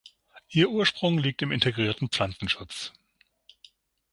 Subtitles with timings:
[0.49, 2.91] Ihr Ursprung liegt im integrierten Pflanzenschutz.